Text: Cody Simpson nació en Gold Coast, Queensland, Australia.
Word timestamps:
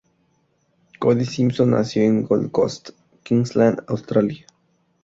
Cody 0.99 1.25
Simpson 1.25 1.69
nació 1.69 2.01
en 2.01 2.23
Gold 2.23 2.49
Coast, 2.49 2.89
Queensland, 3.23 3.83
Australia. 3.87 4.47